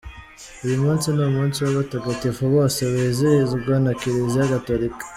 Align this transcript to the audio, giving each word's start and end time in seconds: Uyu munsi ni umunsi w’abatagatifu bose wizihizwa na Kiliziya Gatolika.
Uyu 0.65 0.77
munsi 0.83 1.05
ni 1.09 1.21
umunsi 1.29 1.57
w’abatagatifu 1.59 2.41
bose 2.55 2.79
wizihizwa 2.93 3.75
na 3.83 3.91
Kiliziya 3.99 4.51
Gatolika. 4.53 5.03